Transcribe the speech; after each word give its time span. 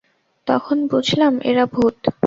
তখন 0.47 0.77
বুঝলাম, 0.87 1.33
এরা 1.43 1.65
ভূত। 1.65 1.97